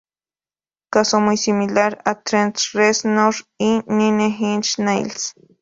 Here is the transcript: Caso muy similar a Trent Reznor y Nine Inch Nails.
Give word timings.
Caso 0.91 1.19
muy 1.19 1.37
similar 1.37 2.01
a 2.05 2.23
Trent 2.23 2.57
Reznor 2.73 3.35
y 3.59 3.83
Nine 3.87 4.35
Inch 4.39 4.79
Nails. 4.79 5.33